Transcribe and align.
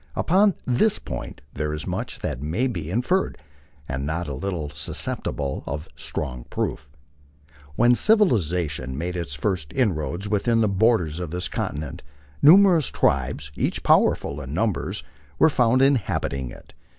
Upon 0.15 0.55
this 0.65 0.97
point 0.97 1.41
there 1.53 1.75
is 1.75 1.85
much 1.85 2.21
that 2.21 2.41
may 2.41 2.65
be 2.65 2.89
inferred, 2.89 3.37
and 3.87 4.03
not 4.03 4.27
a 4.27 4.33
little 4.33 4.71
susceptible 4.71 5.63
of 5.67 5.87
strong 5.95 6.45
proof. 6.49 6.89
When 7.75 7.93
civilization 7.93 8.97
made 8.97 9.15
its 9.15 9.35
first 9.35 9.71
inroads 9.73 10.27
within 10.27 10.61
the 10.61 10.67
borders 10.67 11.19
of 11.19 11.29
this 11.29 11.47
continent, 11.47 12.01
numerous 12.41 12.87
tribes, 12.89 13.51
each 13.55 13.83
powerful 13.83 14.41
in 14.41 14.55
numbers, 14.55 15.03
were 15.37 15.49
found 15.51 15.83
inhabiting 15.83 16.49
it. 16.49 16.73